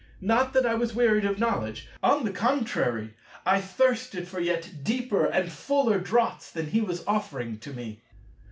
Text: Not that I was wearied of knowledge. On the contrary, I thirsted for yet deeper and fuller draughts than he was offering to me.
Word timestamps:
Not 0.21 0.53
that 0.53 0.65
I 0.65 0.73
was 0.73 0.95
wearied 0.95 1.25
of 1.25 1.37
knowledge. 1.37 1.87
On 2.01 2.25
the 2.25 2.31
contrary, 2.31 3.13
I 3.45 3.61
thirsted 3.61 4.27
for 4.27 4.39
yet 4.39 4.67
deeper 4.83 5.27
and 5.27 5.51
fuller 5.51 5.99
draughts 5.99 6.49
than 6.49 6.65
he 6.65 6.81
was 6.81 7.05
offering 7.05 7.59
to 7.59 7.71
me. 7.71 8.01